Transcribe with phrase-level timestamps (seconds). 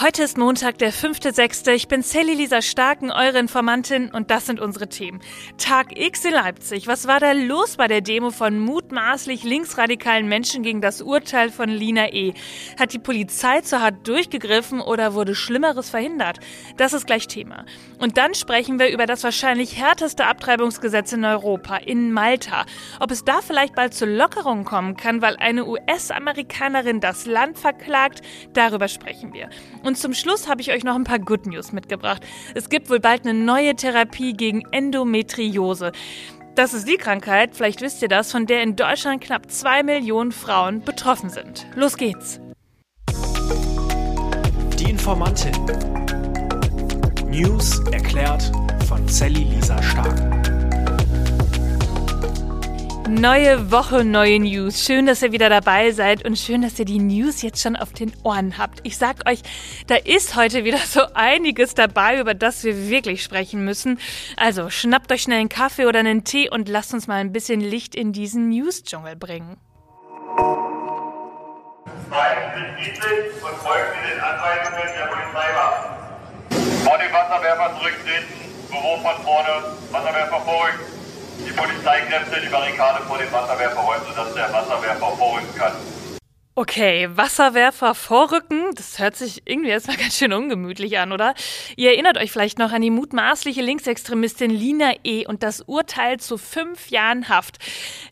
[0.00, 1.70] Heute ist Montag, der 5.6.
[1.70, 5.20] Ich bin Sally Lisa Starken, eure Informantin, und das sind unsere Themen.
[5.56, 6.88] Tag X in Leipzig.
[6.88, 11.68] Was war da los bei der Demo von mutmaßlich linksradikalen Menschen gegen das Urteil von
[11.68, 12.34] Lina E?
[12.76, 16.40] Hat die Polizei zu hart durchgegriffen oder wurde Schlimmeres verhindert?
[16.76, 17.64] Das ist gleich Thema.
[18.00, 22.66] Und dann sprechen wir über das wahrscheinlich härteste Abtreibungsgesetz in Europa, in Malta.
[22.98, 28.22] Ob es da vielleicht bald zu Lockerungen kommen kann, weil eine US-Amerikanerin das Land verklagt,
[28.54, 29.50] darüber sprechen wir.
[29.84, 32.22] Und zum Schluss habe ich euch noch ein paar Good News mitgebracht.
[32.54, 35.92] Es gibt wohl bald eine neue Therapie gegen Endometriose.
[36.54, 40.32] Das ist die Krankheit, vielleicht wisst ihr das, von der in Deutschland knapp zwei Millionen
[40.32, 41.66] Frauen betroffen sind.
[41.74, 42.40] Los geht's.
[44.78, 45.52] Die Informantin.
[47.28, 48.50] News erklärt
[48.88, 50.43] von Sally Lisa Stark.
[53.08, 54.82] Neue Woche, neue News.
[54.82, 57.92] Schön, dass ihr wieder dabei seid und schön, dass ihr die News jetzt schon auf
[57.92, 58.80] den Ohren habt.
[58.82, 59.40] Ich sag euch,
[59.88, 64.00] da ist heute wieder so einiges dabei, über das wir wirklich sprechen müssen.
[64.38, 67.60] Also schnappt euch schnell einen Kaffee oder einen Tee und lasst uns mal ein bisschen
[67.60, 69.58] Licht in diesen News-Dschungel bringen.
[72.08, 75.90] Bleiben Sie und folgen Sie den Anweisungen der Polizeiwachen.
[76.84, 78.32] Vor dem Wasserwerfer zurücktreten,
[78.70, 80.93] Büro von vorne, Wasserwerfer vorrücken.
[81.38, 85.72] Die Polizeikräfte die Barrikade vor dem Wasserwerfer räumen, sodass der Wasserwerfer vorrücken kann.
[86.56, 91.34] Okay, Wasserwerfer vorrücken, das hört sich irgendwie erstmal ganz schön ungemütlich an, oder?
[91.74, 95.26] Ihr erinnert euch vielleicht noch an die mutmaßliche Linksextremistin Lina E.
[95.26, 97.58] und das Urteil zu fünf Jahren Haft.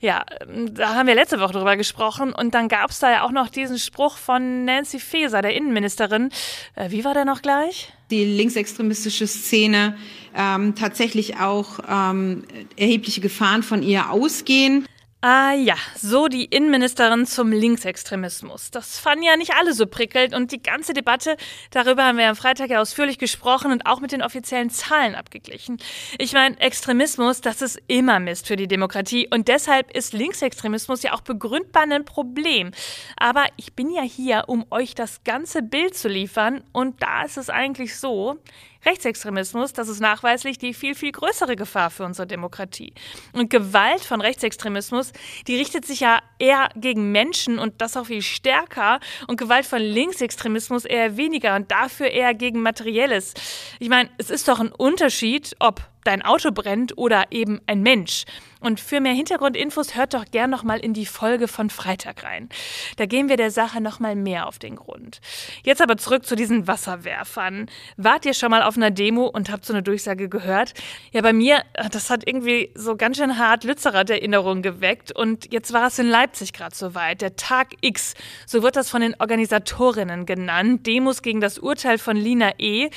[0.00, 0.24] Ja,
[0.72, 3.48] da haben wir letzte Woche drüber gesprochen und dann gab es da ja auch noch
[3.48, 6.30] diesen Spruch von Nancy Faeser, der Innenministerin.
[6.74, 7.92] Äh, wie war der noch gleich?
[8.10, 9.96] Die linksextremistische Szene
[10.36, 12.42] ähm, tatsächlich auch ähm,
[12.76, 14.88] erhebliche Gefahren von ihr ausgehen.
[15.24, 18.72] Ah ja, so die Innenministerin zum Linksextremismus.
[18.72, 21.36] Das fanden ja nicht alle so prickelnd und die ganze Debatte,
[21.70, 25.76] darüber haben wir am Freitag ja ausführlich gesprochen und auch mit den offiziellen Zahlen abgeglichen.
[26.18, 31.12] Ich meine, Extremismus, das ist immer Mist für die Demokratie und deshalb ist Linksextremismus ja
[31.12, 32.72] auch begründbar ein Problem.
[33.16, 37.36] Aber ich bin ja hier, um euch das ganze Bild zu liefern und da ist
[37.36, 38.40] es eigentlich so,
[38.84, 42.92] Rechtsextremismus, das ist nachweislich die viel, viel größere Gefahr für unsere Demokratie.
[43.32, 45.12] Und Gewalt von Rechtsextremismus,
[45.46, 49.00] die richtet sich ja eher gegen Menschen und das auch viel stärker.
[49.28, 53.34] Und Gewalt von Linksextremismus eher weniger und dafür eher gegen Materielles.
[53.78, 58.24] Ich meine, es ist doch ein Unterschied, ob dein Auto brennt oder eben ein Mensch.
[58.62, 62.48] Und für mehr Hintergrundinfos hört doch gern noch mal in die Folge von Freitag rein.
[62.96, 65.20] Da gehen wir der Sache noch mal mehr auf den Grund.
[65.64, 67.66] Jetzt aber zurück zu diesen Wasserwerfern.
[67.96, 70.74] Wart ihr schon mal auf einer Demo und habt so eine Durchsage gehört?
[71.10, 75.10] Ja, bei mir, das hat irgendwie so ganz schön hart Lützerath-Erinnerungen geweckt.
[75.10, 77.20] Und jetzt war es in Leipzig gerade soweit.
[77.20, 78.14] Der Tag X,
[78.46, 80.86] so wird das von den Organisatorinnen genannt.
[80.86, 82.90] Demos gegen das Urteil von Lina E.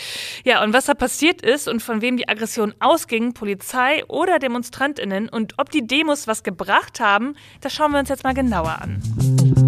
[0.44, 5.28] Ja, und was da passiert ist und von wem die Aggression ausging, Polizei oder DemonstrantInnen
[5.28, 9.65] und ob die Demos was gebracht haben, das schauen wir uns jetzt mal genauer an.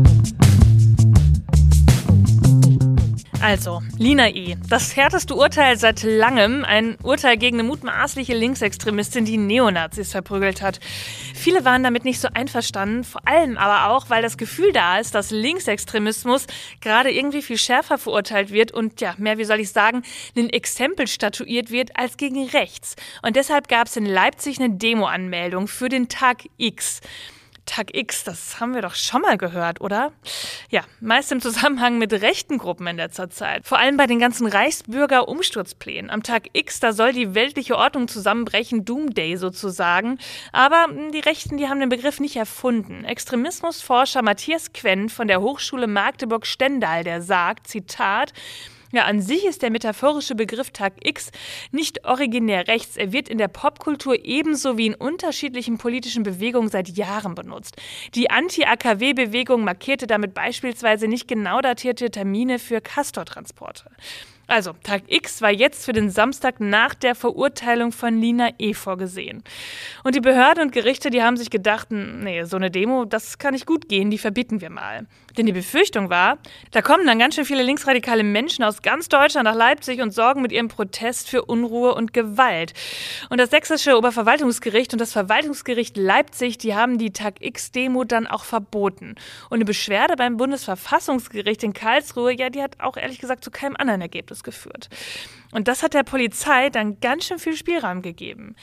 [3.40, 4.58] Also, Lina E.
[4.68, 6.66] Das härteste Urteil seit langem.
[6.66, 10.80] Ein Urteil gegen eine mutmaßliche Linksextremistin, die Neonazis verprügelt hat.
[11.36, 15.14] Viele waren damit nicht so einverstanden, vor allem aber auch, weil das Gefühl da ist,
[15.14, 16.48] dass Linksextremismus
[16.82, 20.02] gerade irgendwie viel schärfer verurteilt wird und ja, mehr, wie soll ich sagen,
[20.36, 22.96] ein Exempel statuiert wird als gegen rechts.
[23.22, 27.02] Und deshalb gab es in Leipzig eine Demo-Anmeldung für den Tag X.
[27.68, 30.12] Tag X, das haben wir doch schon mal gehört, oder?
[30.70, 33.68] Ja, meist im Zusammenhang mit rechten Gruppen in letzter Zeit.
[33.68, 36.10] Vor allem bei den ganzen Reichsbürger-Umsturzplänen.
[36.10, 40.18] Am Tag X, da soll die weltliche Ordnung zusammenbrechen, Doomday sozusagen.
[40.52, 43.04] Aber hm, die Rechten, die haben den Begriff nicht erfunden.
[43.04, 48.34] Extremismusforscher Matthias Quenn von der Hochschule Magdeburg-Stendal, der sagt, Zitat,
[48.92, 51.32] ja, an sich ist der metaphorische Begriff Tag X
[51.72, 52.98] nicht originär rechts.
[52.98, 57.76] Er wird in der Popkultur ebenso wie in unterschiedlichen politischen Bewegungen seit Jahren benutzt.
[58.16, 63.90] Die Anti-AKW-Bewegung markierte damit beispielsweise nicht genau datierte Termine für Castortransporte.
[64.50, 68.74] Also, Tag X war jetzt für den Samstag nach der Verurteilung von Lina E.
[68.74, 69.44] vorgesehen.
[70.06, 73.54] Und die Behörden und Gerichte, die haben sich gedacht, nee, so eine Demo, das kann
[73.54, 75.06] nicht gut gehen, die verbieten wir mal.
[75.38, 76.38] Denn die Befürchtung war,
[76.72, 80.42] da kommen dann ganz schön viele linksradikale Menschen aus ganz Deutschland nach Leipzig und sorgen
[80.42, 82.74] mit ihrem Protest für Unruhe und Gewalt.
[83.30, 88.46] Und das sächsische Oberverwaltungsgericht und das Verwaltungsgericht Leipzig, die haben die Tag X-Demo dann auch
[88.46, 89.16] verboten.
[89.50, 93.76] Und eine Beschwerde beim Bundesverfassungsgericht in Karlsruhe, ja, die hat auch ehrlich gesagt zu keinem
[93.76, 94.90] anderen Ergebnis Autos geführt.
[95.52, 98.56] Und das hat der Polizei dann ganz schön viel Spielraum gegeben.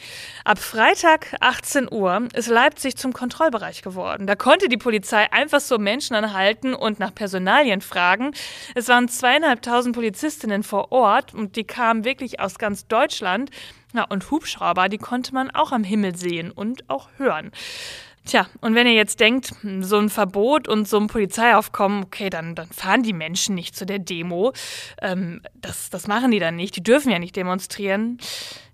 [0.45, 4.27] Ab Freitag 18 Uhr ist Leipzig zum Kontrollbereich geworden.
[4.27, 8.33] Da konnte die Polizei einfach so Menschen anhalten und nach Personalien fragen.
[8.75, 13.51] Es waren zweieinhalbtausend Polizistinnen vor Ort und die kamen wirklich aus ganz Deutschland.
[13.95, 17.53] Ja, und Hubschrauber, die konnte man auch am Himmel sehen und auch hören.
[18.27, 22.55] Tja, und wenn ihr jetzt denkt, so ein Verbot und so ein Polizeiaufkommen, okay, dann,
[22.55, 24.55] dann fahren die Menschen nicht zu der Demo.
[25.03, 26.75] Ähm, das, das machen die dann nicht.
[26.75, 28.17] Die dürfen ja nicht demonstrieren.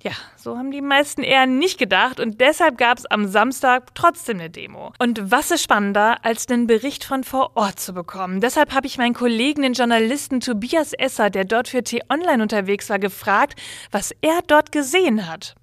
[0.02, 4.38] Ja, so haben die meisten eher nicht gedacht und deshalb gab es am Samstag trotzdem
[4.38, 4.93] eine Demo.
[4.99, 8.41] Und was ist spannender, als den Bericht von vor Ort zu bekommen?
[8.41, 13.00] Deshalb habe ich meinen Kollegen, den Journalisten Tobias Esser, der dort für T-Online unterwegs war,
[13.00, 13.61] gefragt,
[13.91, 15.56] was er dort gesehen hat.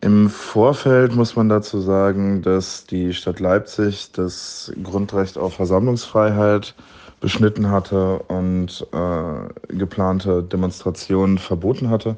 [0.00, 6.74] Im Vorfeld muss man dazu sagen, dass die Stadt Leipzig das Grundrecht auf Versammlungsfreiheit
[7.20, 12.16] beschnitten hatte und äh, geplante Demonstrationen verboten hatte.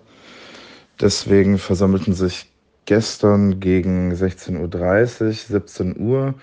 [1.01, 2.51] Deswegen versammelten sich
[2.87, 6.35] gestern gegen 16.30 Uhr, 17 Uhr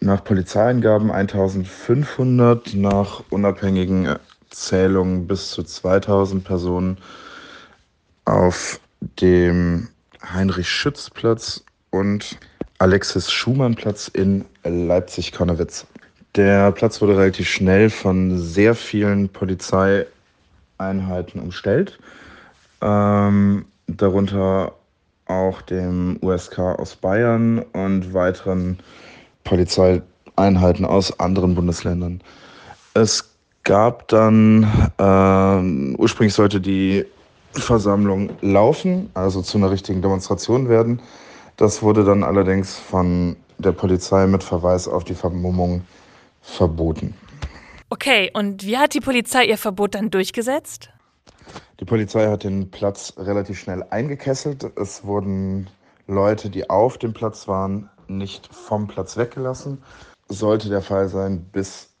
[0.00, 4.16] nach Polizeiangaben 1500, nach unabhängigen
[4.50, 6.98] Zählungen bis zu 2000 Personen
[8.24, 8.80] auf
[9.20, 9.88] dem
[10.32, 12.38] Heinrich-Schütz-Platz und
[12.78, 15.86] Alexis-Schumann-Platz in Leipzig-Konnewitz.
[16.34, 22.00] Der Platz wurde relativ schnell von sehr vielen Polizeieinheiten umstellt,
[22.82, 24.72] ähm, darunter
[25.26, 28.78] auch dem USK aus Bayern und weiteren
[29.44, 32.20] Polizeieinheiten aus anderen Bundesländern.
[32.94, 33.30] Es
[33.62, 34.64] gab dann,
[34.98, 37.06] äh, ursprünglich sollte die
[37.56, 41.00] Versammlung laufen, also zu einer richtigen Demonstration werden.
[41.56, 45.82] Das wurde dann allerdings von der Polizei mit Verweis auf die Vermummung
[46.42, 47.14] verboten.
[47.90, 50.90] Okay, und wie hat die Polizei ihr Verbot dann durchgesetzt?
[51.80, 54.64] Die Polizei hat den Platz relativ schnell eingekesselt.
[54.76, 55.68] Es wurden
[56.06, 59.82] Leute, die auf dem Platz waren, nicht vom Platz weggelassen.
[60.28, 61.93] Sollte der Fall sein, bis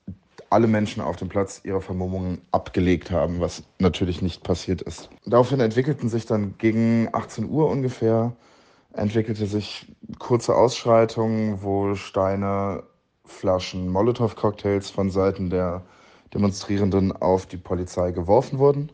[0.50, 5.10] alle Menschen auf dem Platz ihre Vermummungen abgelegt haben, was natürlich nicht passiert ist.
[5.26, 8.32] Daraufhin entwickelten sich dann gegen 18 Uhr ungefähr,
[8.92, 9.86] entwickelte sich
[10.18, 12.84] kurze Ausschreitungen, wo Steine,
[13.24, 15.82] Flaschen, Molotow-Cocktails von Seiten der
[16.32, 18.90] Demonstrierenden auf die Polizei geworfen wurden.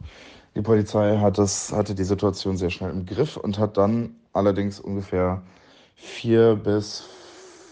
[0.55, 4.81] Die Polizei hat das, hatte die Situation sehr schnell im Griff und hat dann allerdings
[4.81, 5.43] ungefähr
[5.95, 7.05] vier bis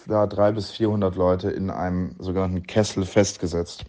[0.08, 3.84] da drei bis 400 Leute in einem sogenannten Kessel festgesetzt.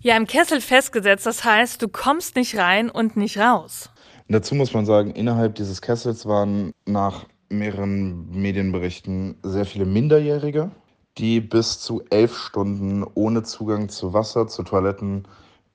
[0.00, 3.90] Ja, im Kessel festgesetzt, das heißt, du kommst nicht rein und nicht raus.
[4.28, 10.70] Und dazu muss man sagen, innerhalb dieses Kessels waren nach mehreren Medienberichten sehr viele Minderjährige,
[11.18, 15.26] die bis zu elf Stunden ohne Zugang zu Wasser, zu Toiletten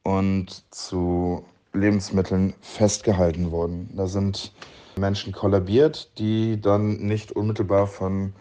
[0.04, 3.90] und zu Lebensmitteln festgehalten wurden.
[3.96, 4.52] Da sind
[4.98, 8.34] Menschen kollabiert, die dann nicht unmittelbar von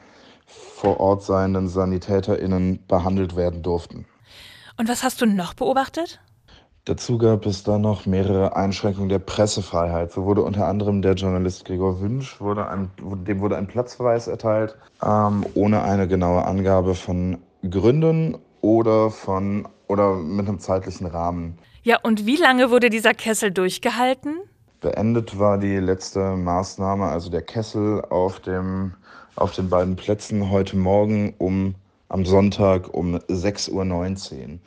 [0.47, 4.07] vor Ort seienden SanitäterInnen behandelt werden durften.
[4.79, 6.21] Und was hast du noch beobachtet?
[6.85, 10.13] Dazu gab es dann noch mehrere Einschränkungen der Pressefreiheit.
[10.13, 12.91] So wurde unter anderem der Journalist Gregor Wünsch, wurde ein,
[13.27, 17.39] dem wurde ein Platzverweis erteilt, ähm, ohne eine genaue Angabe von
[17.69, 21.59] Gründen oder, von, oder mit einem zeitlichen Rahmen.
[21.83, 24.37] Ja, und wie lange wurde dieser Kessel durchgehalten?
[24.81, 28.95] Beendet war die letzte Maßnahme, also der Kessel auf dem
[29.37, 31.75] auf den beiden Plätzen heute Morgen um
[32.09, 34.59] am Sonntag um 6.19 Uhr.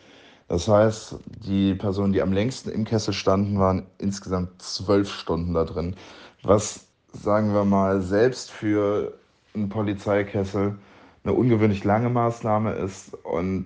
[0.48, 5.63] Das heißt, die Personen, die am längsten im Kessel standen, waren insgesamt zwölf Stunden da
[5.63, 5.95] drin.
[6.44, 9.14] Was, sagen wir mal, selbst für
[9.54, 10.78] einen Polizeikessel
[11.23, 13.66] eine ungewöhnlich lange Maßnahme ist und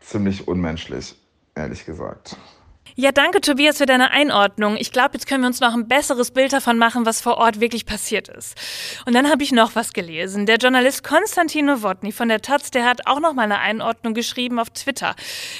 [0.00, 1.14] ziemlich unmenschlich,
[1.54, 2.36] ehrlich gesagt.
[2.94, 4.76] Ja, danke Tobias für deine Einordnung.
[4.78, 7.60] Ich glaube, jetzt können wir uns noch ein besseres Bild davon machen, was vor Ort
[7.60, 8.56] wirklich passiert ist.
[9.04, 10.46] Und dann habe ich noch was gelesen.
[10.46, 14.58] Der Journalist Konstantin Nowotny von der Taz, der hat auch noch mal eine Einordnung geschrieben
[14.58, 15.14] auf Twitter.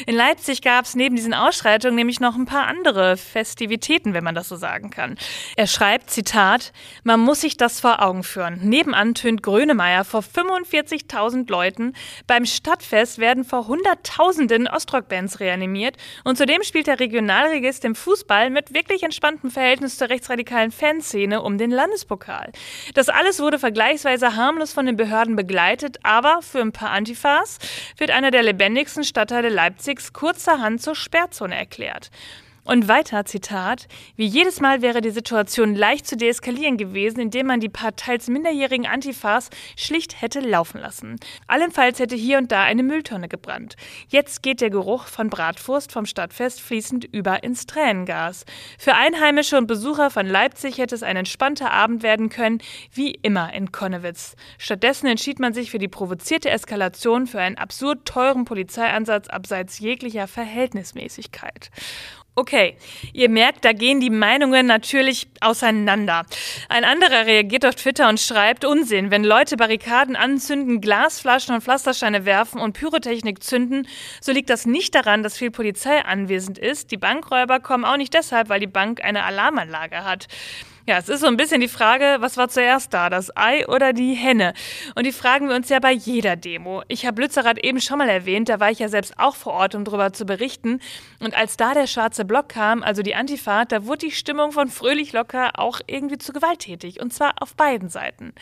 [0.06, 4.34] In Leipzig gab es neben diesen Ausschreitungen nämlich noch ein paar andere Festivitäten, wenn man
[4.34, 5.18] das so sagen kann.
[5.56, 6.72] Er schreibt, Zitat,
[7.04, 8.60] man muss sich das vor Augen führen.
[8.62, 11.94] Nebenan tönt Grönemeyer vor 45.000 Leuten.
[12.26, 18.50] Beim Stadtfest werden vor Hunderttausenden Ostrock-Bands reanimiert und zudem spielt der Regional Regionalligist im Fußball
[18.50, 22.52] mit wirklich entspanntem Verhältnis zur rechtsradikalen Fanszene um den Landespokal.
[22.92, 27.58] Das alles wurde vergleichsweise harmlos von den Behörden begleitet, aber für ein paar Antifas
[27.96, 32.10] wird einer der lebendigsten Stadtteile Leipzigs kurzerhand zur Sperrzone erklärt.
[32.66, 37.60] Und weiter, Zitat, wie jedes Mal wäre die Situation leicht zu deeskalieren gewesen, indem man
[37.60, 41.14] die paar teils minderjährigen Antifas schlicht hätte laufen lassen.
[41.46, 43.76] Allenfalls hätte hier und da eine Mülltonne gebrannt.
[44.08, 48.44] Jetzt geht der Geruch von Bratwurst vom Stadtfest fließend über ins Tränengas.
[48.80, 52.58] Für Einheimische und Besucher von Leipzig hätte es ein entspannter Abend werden können,
[52.92, 54.34] wie immer in Konnewitz.
[54.58, 60.26] Stattdessen entschied man sich für die provozierte Eskalation für einen absurd teuren Polizeieinsatz abseits jeglicher
[60.26, 61.70] Verhältnismäßigkeit.
[62.38, 62.76] Okay,
[63.14, 66.26] ihr merkt, da gehen die Meinungen natürlich auseinander.
[66.68, 72.26] Ein anderer reagiert auf Twitter und schreibt Unsinn, wenn Leute Barrikaden anzünden, Glasflaschen und Pflastersteine
[72.26, 73.88] werfen und Pyrotechnik zünden,
[74.20, 76.90] so liegt das nicht daran, dass viel Polizei anwesend ist.
[76.90, 80.28] Die Bankräuber kommen auch nicht deshalb, weil die Bank eine Alarmanlage hat.
[80.88, 83.92] Ja, es ist so ein bisschen die Frage, was war zuerst da, das Ei oder
[83.92, 84.54] die Henne?
[84.94, 86.84] Und die fragen wir uns ja bei jeder Demo.
[86.86, 89.74] Ich habe Lützerath eben schon mal erwähnt, da war ich ja selbst auch vor Ort,
[89.74, 90.78] um darüber zu berichten.
[91.18, 94.68] Und als da der schwarze Block kam, also die Antifa, da wurde die Stimmung von
[94.68, 97.00] fröhlich locker auch irgendwie zu gewalttätig.
[97.00, 98.32] Und zwar auf beiden Seiten.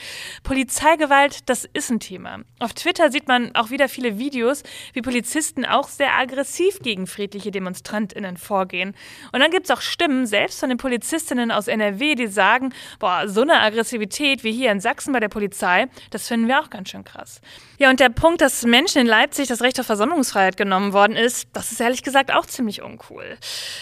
[0.42, 2.40] Polizeigewalt, das ist ein Thema.
[2.58, 7.50] Auf Twitter sieht man auch wieder viele Videos, wie Polizisten auch sehr aggressiv gegen friedliche
[7.50, 8.94] DemonstrantInnen vorgehen.
[9.32, 13.28] Und dann gibt es auch Stimmen, selbst von den Polizistinnen aus NRW, die sagen, boah,
[13.28, 16.90] so eine Aggressivität wie hier in Sachsen bei der Polizei, das finden wir auch ganz
[16.90, 17.40] schön krass.
[17.78, 21.48] Ja, und der Punkt, dass Menschen in Leipzig das Recht auf Versammlungsfreiheit genommen worden ist,
[21.52, 23.38] das ist ehrlich gesagt auch ziemlich uncool.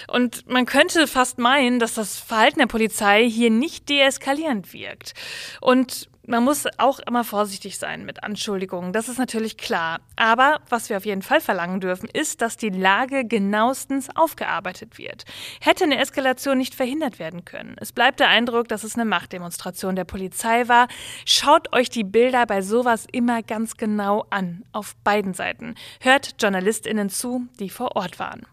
[0.09, 5.15] Und man könnte fast meinen, dass das Verhalten der Polizei hier nicht deeskalierend wirkt.
[5.61, 10.01] Und man muss auch immer vorsichtig sein mit Anschuldigungen, das ist natürlich klar.
[10.17, 15.25] Aber was wir auf jeden Fall verlangen dürfen, ist, dass die Lage genauestens aufgearbeitet wird.
[15.61, 17.77] Hätte eine Eskalation nicht verhindert werden können.
[17.81, 20.89] Es bleibt der Eindruck, dass es eine Machtdemonstration der Polizei war.
[21.25, 25.75] Schaut euch die Bilder bei sowas immer ganz genau an, auf beiden Seiten.
[26.01, 28.47] Hört JournalistInnen zu, die vor Ort waren.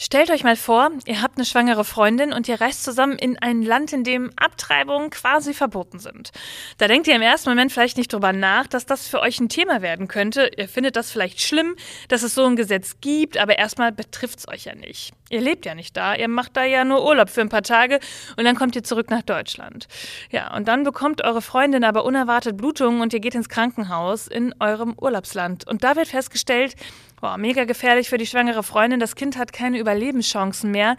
[0.00, 3.62] Stellt euch mal vor, ihr habt eine schwangere Freundin und ihr reist zusammen in ein
[3.62, 6.30] Land, in dem Abtreibungen quasi verboten sind.
[6.78, 9.48] Da denkt ihr im ersten Moment vielleicht nicht drüber nach, dass das für euch ein
[9.48, 10.52] Thema werden könnte.
[10.56, 11.74] Ihr findet das vielleicht schlimm,
[12.06, 15.14] dass es so ein Gesetz gibt, aber erstmal betrifft es euch ja nicht.
[15.30, 18.00] Ihr lebt ja nicht da, ihr macht da ja nur Urlaub für ein paar Tage
[18.36, 19.86] und dann kommt ihr zurück nach Deutschland.
[20.30, 24.54] Ja, und dann bekommt eure Freundin aber unerwartet Blutungen und ihr geht ins Krankenhaus in
[24.58, 25.66] eurem Urlaubsland.
[25.66, 26.74] Und da wird festgestellt,
[27.20, 29.00] Boah, mega gefährlich für die schwangere Freundin.
[29.00, 30.96] Das Kind hat keine Überlebenschancen mehr.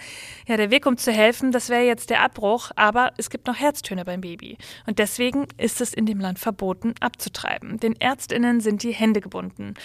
[0.48, 3.56] Ja, der Weg, um zu helfen, das wäre jetzt der Abbruch, aber es gibt noch
[3.56, 4.58] Herztöne beim Baby.
[4.86, 7.80] Und deswegen ist es in dem Land verboten, abzutreiben.
[7.80, 9.76] Den ÄrztInnen sind die Hände gebunden.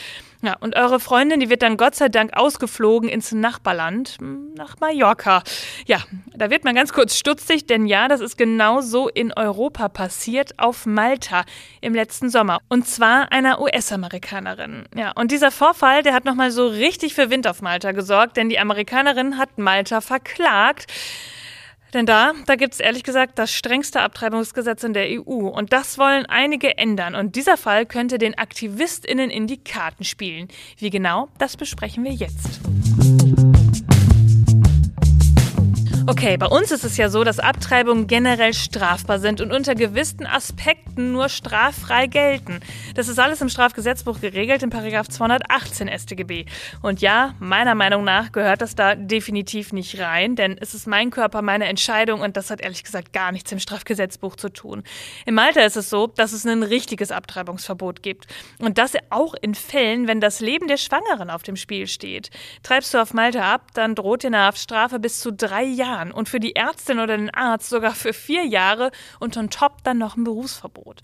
[0.42, 4.20] Ja, und eure Freundin, die wird dann Gott sei Dank ausgeflogen ins Nachbarland,
[4.54, 5.42] nach Mallorca.
[5.86, 5.98] Ja,
[6.34, 10.58] da wird man ganz kurz stutzig, denn ja, das ist genau so in Europa passiert,
[10.58, 11.44] auf Malta
[11.80, 12.58] im letzten Sommer.
[12.68, 14.84] Und zwar einer US-Amerikanerin.
[14.96, 18.48] Ja, und dieser Vorfall, der hat nochmal so richtig für Wind auf Malta gesorgt, denn
[18.48, 20.86] die Amerikanerin hat Malta verklagt.
[21.94, 25.46] Denn da, da gibt es ehrlich gesagt das strengste Abtreibungsgesetz in der EU.
[25.48, 27.14] Und das wollen einige ändern.
[27.14, 30.48] Und dieser Fall könnte den AktivistInnen in die Karten spielen.
[30.76, 32.60] Wie genau, das besprechen wir jetzt.
[36.06, 40.26] Okay, bei uns ist es ja so, dass Abtreibungen generell strafbar sind und unter gewissen
[40.26, 42.60] Aspekten nur straffrei gelten.
[42.94, 46.44] Das ist alles im Strafgesetzbuch geregelt in Paragraph 218 StGB.
[46.82, 51.10] Und ja, meiner Meinung nach gehört das da definitiv nicht rein, denn es ist mein
[51.10, 54.82] Körper, meine Entscheidung und das hat ehrlich gesagt gar nichts im Strafgesetzbuch zu tun.
[55.24, 58.26] Im Malta ist es so, dass es ein richtiges Abtreibungsverbot gibt.
[58.58, 62.28] Und das auch in Fällen, wenn das Leben der Schwangeren auf dem Spiel steht.
[62.62, 65.93] Treibst du auf Malta ab, dann droht dir eine Haftstrafe bis zu drei Jahren.
[65.94, 69.82] Jahren und für die Ärztin oder den Arzt sogar für vier Jahre und on top
[69.84, 71.02] dann noch ein Berufsverbot.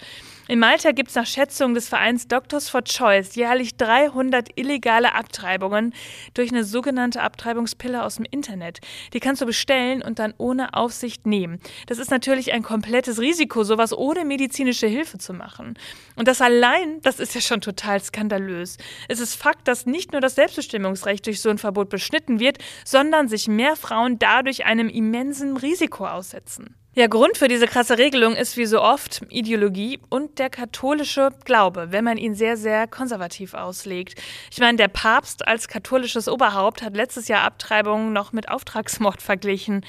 [0.50, 5.94] In Malta gibt es nach Schätzung des Vereins Doctors for Choice jährlich 300 illegale Abtreibungen
[6.34, 8.80] durch eine sogenannte Abtreibungspille aus dem Internet.
[9.12, 11.60] Die kannst du bestellen und dann ohne Aufsicht nehmen.
[11.86, 15.78] Das ist natürlich ein komplettes Risiko, sowas ohne medizinische Hilfe zu machen.
[16.16, 18.76] Und das allein, das ist ja schon total skandalös.
[19.06, 23.28] Es ist Fakt, dass nicht nur das Selbstbestimmungsrecht durch so ein Verbot beschnitten wird, sondern
[23.28, 26.74] sich mehr Frauen dadurch einem immensen Risiko aussetzen.
[26.96, 31.92] Ja, Grund für diese krasse Regelung ist wie so oft Ideologie und der katholische Glaube,
[31.92, 34.20] wenn man ihn sehr, sehr konservativ auslegt.
[34.50, 39.86] Ich meine, der Papst als katholisches Oberhaupt hat letztes Jahr Abtreibungen noch mit Auftragsmord verglichen.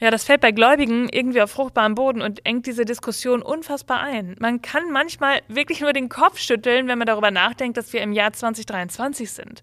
[0.00, 4.36] Ja, das fällt bei Gläubigen irgendwie auf fruchtbaren Boden und engt diese Diskussion unfassbar ein.
[4.38, 8.12] Man kann manchmal wirklich nur den Kopf schütteln, wenn man darüber nachdenkt, dass wir im
[8.12, 9.60] Jahr 2023 sind.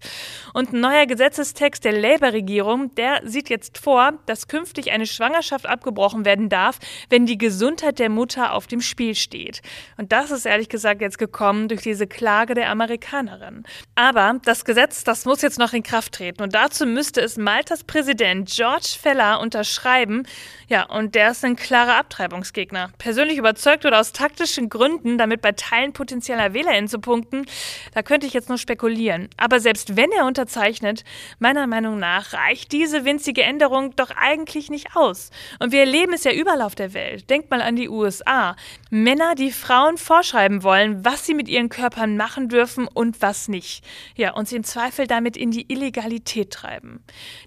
[0.52, 6.26] Und ein neuer Gesetzestext der Labour-Regierung, der sieht jetzt vor, dass künftig eine Schwangerschaft abgebrochen
[6.26, 9.62] werden darf, wenn die Gesundheit der Mutter auf dem Spiel steht.
[9.96, 13.64] Und das ist ehrlich gesagt jetzt gekommen durch diese Klage der Amerikanerin.
[13.94, 16.42] Aber das Gesetz, das muss jetzt noch in Kraft treten.
[16.42, 20.26] Und dazu müsste es Maltas Präsident George Feller unterschreiben.
[20.68, 22.90] Ja, und der ist ein klarer Abtreibungsgegner.
[22.98, 27.46] Persönlich überzeugt oder aus taktischen Gründen, damit bei Teilen potenzieller WählerInnen zu punkten,
[27.94, 29.28] da könnte ich jetzt nur spekulieren.
[29.36, 31.04] Aber selbst wenn er unterzeichnet,
[31.38, 35.30] meiner Meinung nach reicht diese winzige Änderung doch eigentlich nicht aus.
[35.58, 37.28] Und wir erleben es ja überall auf der Welt.
[37.28, 38.56] Denkt mal an die USA.
[38.88, 43.84] Männer, die Frauen vorschreiben wollen, was sie mit ihren Körpern machen dürfen und was nicht.
[44.16, 47.04] Ja, und sie im Zweifel damit in die Illegalität treiben.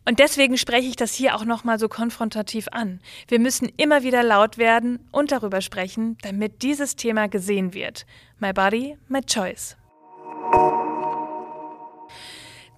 [0.07, 2.99] Und deswegen spreche ich das hier auch nochmal so konfrontativ an.
[3.27, 8.05] Wir müssen immer wieder laut werden und darüber sprechen, damit dieses Thema gesehen wird.
[8.37, 9.75] My body, my choice.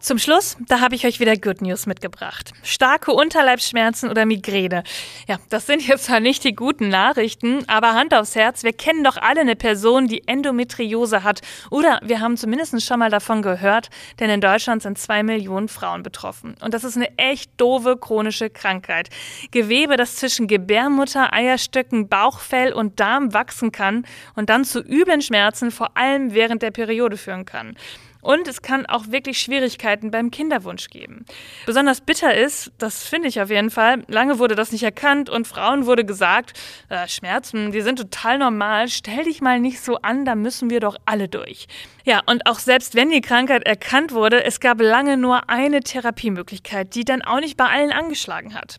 [0.08, 2.54] Zum Schluss, da habe ich euch wieder Good News mitgebracht.
[2.64, 4.86] Starke Unterleibsschmerzen oder Migräne.
[5.28, 9.04] Ja, das sind jetzt zwar nicht die guten Nachrichten, aber Hand aufs Herz, wir kennen
[9.04, 11.42] doch alle eine Person, die Endometriose hat.
[11.72, 13.90] Oder wir haben zumindest schon mal davon gehört,
[14.22, 16.56] denn in Deutschland sind zwei Millionen Frauen betroffen.
[16.62, 19.10] Und das ist eine echt doofe chronische Krankheit.
[19.52, 24.06] Gewebe, das zwischen Gebärmutter, Eierstöcken, Bauchfell und Darm wachsen kann
[24.38, 27.76] und dann zu üblen Schmerzen, vor allem während der Periode führen kann.
[28.22, 31.26] Und es kann auch wirklich Schwierigkeiten beim Kinderwunsch geben.
[31.66, 35.48] Besonders bitter ist, das finde ich auf jeden Fall, lange wurde das nicht erkannt und
[35.48, 36.54] Frauen wurde gesagt,
[36.90, 40.80] äh, Schmerzen, die sind total normal, stell dich mal nicht so an, da müssen wir
[40.80, 41.68] doch alle durch.
[42.08, 46.96] Ja, und auch selbst wenn die Krankheit erkannt wurde, es gab lange nur eine Therapiemöglichkeit,
[46.96, 48.78] die dann auch nicht bei allen angeschlagen hat.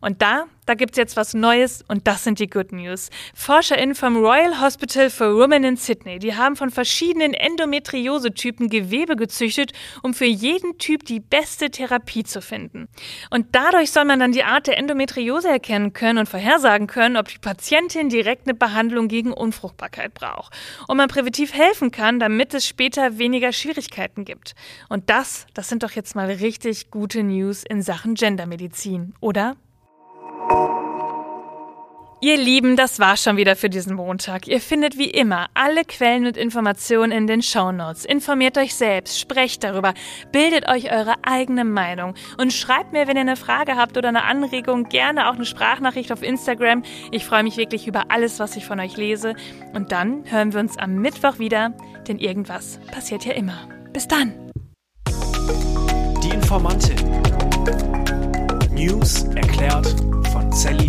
[0.00, 3.10] Und da, da gibt's jetzt was Neues und das sind die Good News.
[3.34, 9.72] ForscherInnen vom Royal Hospital for Women in Sydney, die haben von verschiedenen Endometriose-Typen Gewebe gezüchtet,
[10.04, 12.86] um für jeden Typ die beste Therapie zu finden.
[13.30, 17.26] Und dadurch soll man dann die Art der Endometriose erkennen können und vorhersagen können, ob
[17.26, 20.52] die Patientin direkt eine Behandlung gegen Unfruchtbarkeit braucht.
[20.86, 24.54] Und man präventiv helfen kann, damit es später weniger Schwierigkeiten gibt.
[24.88, 29.56] Und das, das sind doch jetzt mal richtig gute News in Sachen Gendermedizin, oder?
[32.20, 34.48] Ihr Lieben, das war schon wieder für diesen Montag.
[34.48, 38.04] Ihr findet wie immer alle Quellen und Informationen in den Show Notes.
[38.04, 39.94] Informiert euch selbst, sprecht darüber,
[40.32, 44.24] bildet euch eure eigene Meinung und schreibt mir, wenn ihr eine Frage habt oder eine
[44.24, 46.82] Anregung, gerne auch eine Sprachnachricht auf Instagram.
[47.12, 49.34] Ich freue mich wirklich über alles, was ich von euch lese.
[49.72, 51.72] Und dann hören wir uns am Mittwoch wieder,
[52.08, 53.68] denn irgendwas passiert ja immer.
[53.92, 54.34] Bis dann!
[55.06, 56.96] Die Informantin.
[58.74, 59.94] News erklärt
[60.32, 60.88] von Sally